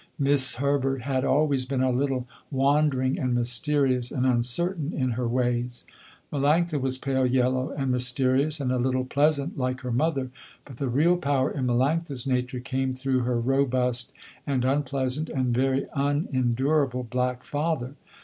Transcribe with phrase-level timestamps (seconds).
[0.17, 5.85] 'Mis' Herbert had always been a little wandering and mysterious and uncertain in her ways.
[6.33, 10.31] Melanctha was pale yellow and mysterious and a little pleasant like her mother,
[10.65, 14.11] but the real power in Melanctha's nature came through her robust
[14.47, 17.93] and unpleasant and very unendurable black father.